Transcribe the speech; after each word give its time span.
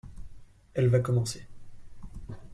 Elle 0.73 0.87
va 0.87 0.99
commencer. 0.99 1.45